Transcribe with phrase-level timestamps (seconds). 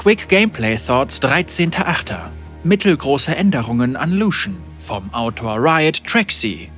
[0.00, 2.30] Quick Gameplay Thoughts 13.8.
[2.62, 6.70] Mittelgroße Änderungen an Lucian vom Autor Riot Traxy.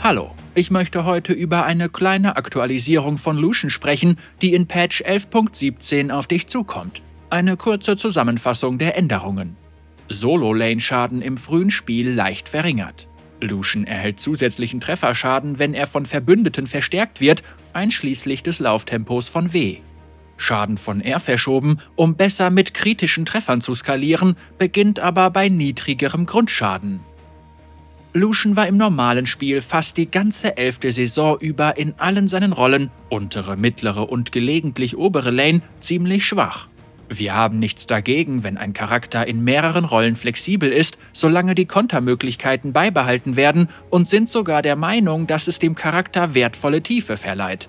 [0.00, 6.12] Hallo, ich möchte heute über eine kleine Aktualisierung von Lucian sprechen, die in Patch 11.17
[6.12, 7.02] auf dich zukommt.
[7.28, 9.56] Eine kurze Zusammenfassung der Änderungen.
[10.08, 13.08] Solo-Lane-Schaden im frühen Spiel leicht verringert.
[13.40, 19.78] Lucian erhält zusätzlichen Trefferschaden, wenn er von Verbündeten verstärkt wird, einschließlich des Lauftempos von W.
[20.40, 26.24] Schaden von R verschoben, um besser mit kritischen Treffern zu skalieren, beginnt aber bei niedrigerem
[26.24, 27.00] Grundschaden.
[28.14, 32.90] Lucian war im normalen Spiel fast die ganze elfte Saison über in allen seinen Rollen,
[33.10, 36.68] untere, mittlere und gelegentlich obere Lane, ziemlich schwach.
[37.10, 42.72] Wir haben nichts dagegen, wenn ein Charakter in mehreren Rollen flexibel ist, solange die Kontermöglichkeiten
[42.72, 47.68] beibehalten werden und sind sogar der Meinung, dass es dem Charakter wertvolle Tiefe verleiht.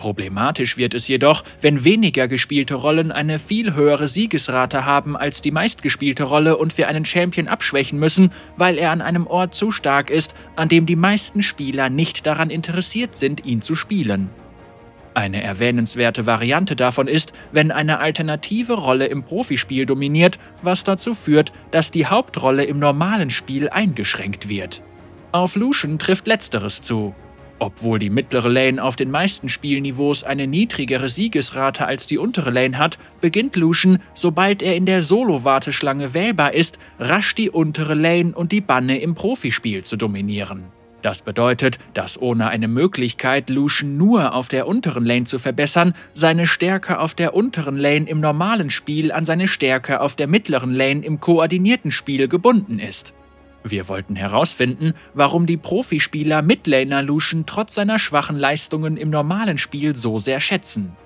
[0.00, 5.50] Problematisch wird es jedoch, wenn weniger gespielte Rollen eine viel höhere Siegesrate haben als die
[5.50, 10.08] meistgespielte Rolle und wir einen Champion abschwächen müssen, weil er an einem Ort zu stark
[10.08, 14.30] ist, an dem die meisten Spieler nicht daran interessiert sind, ihn zu spielen.
[15.12, 21.52] Eine erwähnenswerte Variante davon ist, wenn eine alternative Rolle im Profispiel dominiert, was dazu führt,
[21.72, 24.82] dass die Hauptrolle im normalen Spiel eingeschränkt wird.
[25.30, 27.14] Auf Lucian trifft letzteres zu.
[27.60, 32.78] Obwohl die mittlere Lane auf den meisten Spielniveaus eine niedrigere Siegesrate als die untere Lane
[32.78, 38.50] hat, beginnt Lucian, sobald er in der Solo-Warteschlange wählbar ist, rasch die untere Lane und
[38.50, 40.64] die Banne im Profispiel zu dominieren.
[41.02, 46.46] Das bedeutet, dass ohne eine Möglichkeit, Lucian nur auf der unteren Lane zu verbessern, seine
[46.46, 51.04] Stärke auf der unteren Lane im normalen Spiel an seine Stärke auf der mittleren Lane
[51.04, 53.12] im koordinierten Spiel gebunden ist.
[53.62, 59.94] Wir wollten herausfinden, warum die Profispieler Midlaner Lucian trotz seiner schwachen Leistungen im normalen Spiel
[59.94, 60.96] so sehr schätzen.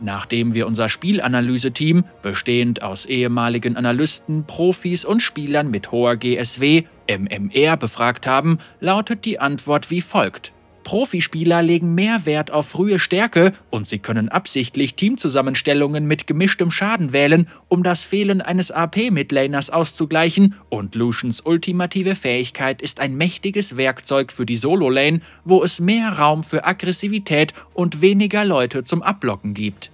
[0.00, 7.76] Nachdem wir unser Spielanalyse-Team, bestehend aus ehemaligen Analysten, Profis und Spielern mit hoher GSW, MMR,
[7.76, 10.52] befragt haben, lautet die Antwort wie folgt.
[10.82, 17.12] Profispieler legen mehr Wert auf frühe Stärke und sie können absichtlich Teamzusammenstellungen mit gemischtem Schaden
[17.12, 24.32] wählen, um das Fehlen eines AP-Midlaners auszugleichen und Lucians ultimative Fähigkeit ist ein mächtiges Werkzeug
[24.32, 29.90] für die Solo-Lane, wo es mehr Raum für Aggressivität und weniger Leute zum Ablocken gibt.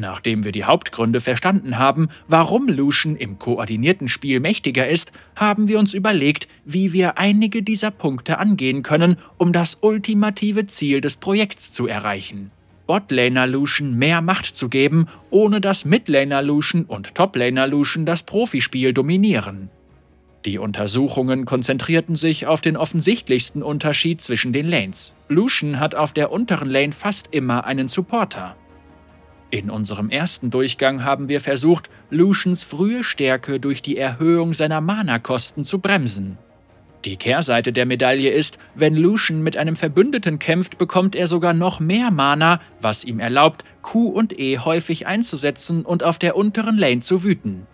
[0.00, 5.78] Nachdem wir die Hauptgründe verstanden haben, warum Lucian im koordinierten Spiel mächtiger ist, haben wir
[5.78, 11.70] uns überlegt, wie wir einige dieser Punkte angehen können, um das ultimative Ziel des Projekts
[11.70, 12.50] zu erreichen.
[12.86, 18.94] Botlaner Lucian mehr Macht zu geben, ohne dass Midlaner Lucian und Toplaner Lucian das Profispiel
[18.94, 19.68] dominieren.
[20.46, 25.14] Die Untersuchungen konzentrierten sich auf den offensichtlichsten Unterschied zwischen den Lanes.
[25.28, 28.56] Lucian hat auf der unteren Lane fast immer einen Supporter.
[29.52, 35.64] In unserem ersten Durchgang haben wir versucht, Lucians frühe Stärke durch die Erhöhung seiner Mana-Kosten
[35.64, 36.38] zu bremsen.
[37.04, 41.80] Die Kehrseite der Medaille ist, wenn Lucian mit einem Verbündeten kämpft, bekommt er sogar noch
[41.80, 47.00] mehr Mana, was ihm erlaubt, Q und E häufig einzusetzen und auf der unteren Lane
[47.00, 47.66] zu wüten.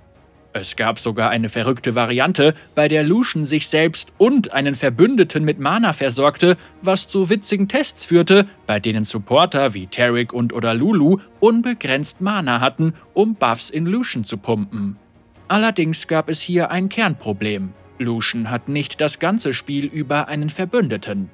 [0.58, 5.58] Es gab sogar eine verrückte Variante, bei der Lucian sich selbst und einen Verbündeten mit
[5.60, 11.18] Mana versorgte, was zu witzigen Tests führte, bei denen Supporter wie Tarek und oder Lulu
[11.40, 14.96] unbegrenzt Mana hatten, um Buffs in Lucian zu pumpen.
[15.46, 17.74] Allerdings gab es hier ein Kernproblem.
[17.98, 21.28] Lucian hat nicht das ganze Spiel über einen Verbündeten.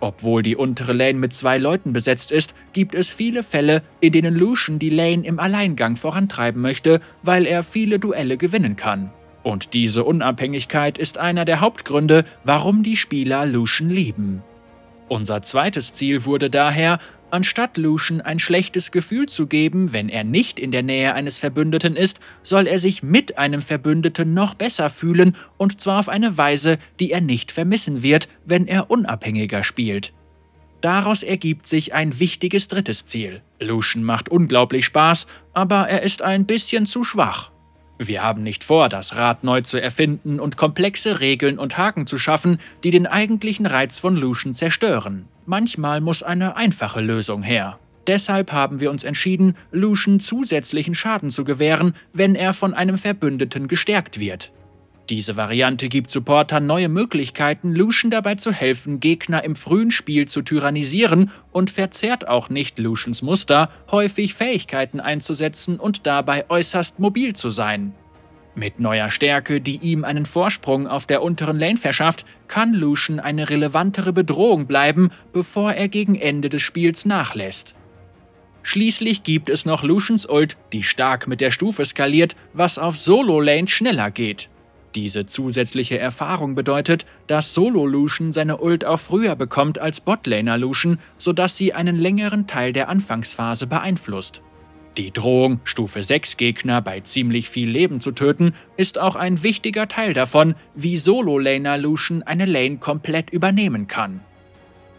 [0.00, 4.34] Obwohl die untere Lane mit zwei Leuten besetzt ist, gibt es viele Fälle, in denen
[4.34, 9.10] Lucian die Lane im Alleingang vorantreiben möchte, weil er viele Duelle gewinnen kann.
[9.42, 14.42] Und diese Unabhängigkeit ist einer der Hauptgründe, warum die Spieler Lucian lieben.
[15.08, 16.98] Unser zweites Ziel wurde daher,
[17.30, 21.94] Anstatt Lucian ein schlechtes Gefühl zu geben, wenn er nicht in der Nähe eines Verbündeten
[21.94, 26.78] ist, soll er sich mit einem Verbündeten noch besser fühlen, und zwar auf eine Weise,
[27.00, 30.14] die er nicht vermissen wird, wenn er unabhängiger spielt.
[30.80, 33.42] Daraus ergibt sich ein wichtiges drittes Ziel.
[33.60, 37.50] Lucian macht unglaublich Spaß, aber er ist ein bisschen zu schwach.
[37.98, 42.16] Wir haben nicht vor, das Rad neu zu erfinden und komplexe Regeln und Haken zu
[42.16, 45.26] schaffen, die den eigentlichen Reiz von Lucian zerstören.
[45.46, 47.78] Manchmal muss eine einfache Lösung her.
[48.06, 53.68] Deshalb haben wir uns entschieden, Lucian zusätzlichen Schaden zu gewähren, wenn er von einem Verbündeten
[53.68, 54.52] gestärkt wird.
[55.10, 60.42] Diese Variante gibt Supportern neue Möglichkeiten, Lucian dabei zu helfen, Gegner im frühen Spiel zu
[60.42, 67.48] tyrannisieren und verzerrt auch nicht Lucians Muster, häufig Fähigkeiten einzusetzen und dabei äußerst mobil zu
[67.48, 67.94] sein.
[68.54, 73.48] Mit neuer Stärke, die ihm einen Vorsprung auf der unteren Lane verschafft, kann Lucian eine
[73.48, 77.74] relevantere Bedrohung bleiben, bevor er gegen Ende des Spiels nachlässt.
[78.62, 83.68] Schließlich gibt es noch Lucians Ult, die stark mit der Stufe skaliert, was auf Solo-Lane
[83.68, 84.50] schneller geht.
[85.00, 91.56] Diese zusätzliche Erfahrung bedeutet, dass Solo-Lucian seine Ult auch früher bekommt als Botlaner Lucian, sodass
[91.56, 94.42] sie einen längeren Teil der Anfangsphase beeinflusst.
[94.96, 99.86] Die Drohung, Stufe 6 Gegner bei ziemlich viel Leben zu töten, ist auch ein wichtiger
[99.86, 104.18] Teil davon, wie Solo-Laner Lucian eine Lane komplett übernehmen kann.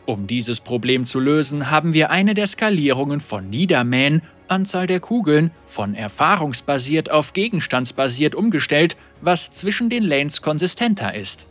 [0.05, 5.51] Um dieses Problem zu lösen, haben wir eine der Skalierungen von Niedermähen, Anzahl der Kugeln,
[5.65, 11.45] von erfahrungsbasiert auf gegenstandsbasiert umgestellt, was zwischen den Lanes konsistenter ist.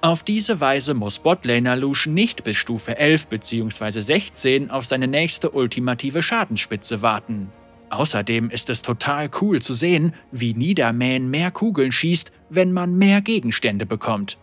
[0.00, 4.00] Auf diese Weise muss Botlaner Lucian nicht bis Stufe 11 bzw.
[4.00, 7.50] 16 auf seine nächste ultimative Schadensspitze warten.
[7.90, 13.20] Außerdem ist es total cool zu sehen, wie Niedermähen mehr Kugeln schießt, wenn man mehr
[13.20, 14.38] Gegenstände bekommt.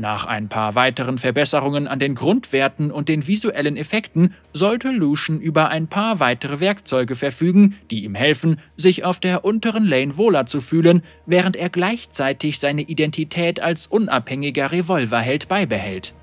[0.00, 5.70] Nach ein paar weiteren Verbesserungen an den Grundwerten und den visuellen Effekten sollte Lucian über
[5.70, 10.60] ein paar weitere Werkzeuge verfügen, die ihm helfen, sich auf der unteren Lane wohler zu
[10.60, 16.14] fühlen, während er gleichzeitig seine Identität als unabhängiger Revolverheld beibehält.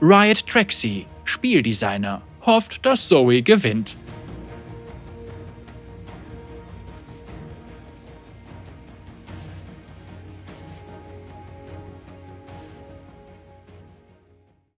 [0.00, 3.96] Riot Traxy, Spieldesigner, hofft, dass Zoe gewinnt.